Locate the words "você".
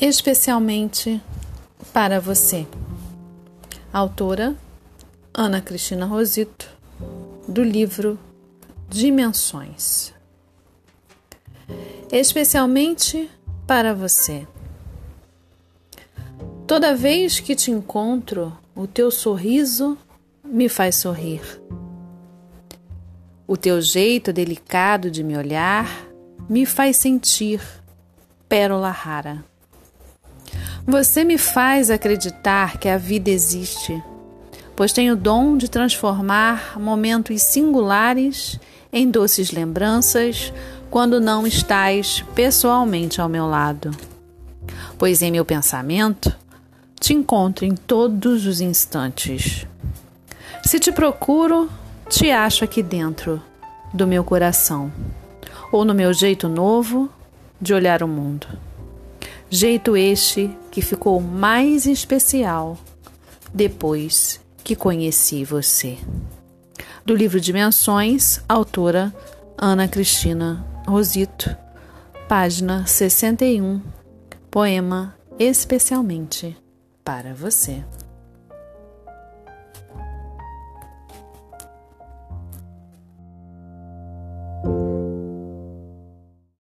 2.20-2.66, 13.92-14.46, 30.88-31.22, 65.42-65.96, 77.32-77.82